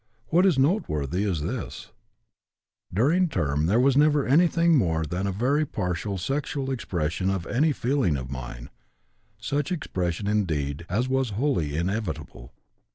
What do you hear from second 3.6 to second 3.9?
there